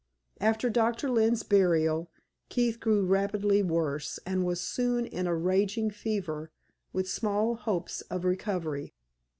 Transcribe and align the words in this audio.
After 0.39 0.67
Doctor 0.67 1.11
Lynne's 1.11 1.43
burial, 1.43 2.09
Keith 2.49 2.79
grew 2.79 3.05
rapidly 3.05 3.61
worse, 3.61 4.17
and 4.25 4.43
was 4.43 4.59
soon 4.59 5.05
in 5.05 5.27
a 5.27 5.35
raging 5.35 5.91
fever, 5.91 6.49
with 6.91 7.07
small 7.07 7.53
hopes 7.53 8.01
of 8.09 8.25
recovery. 8.25 8.95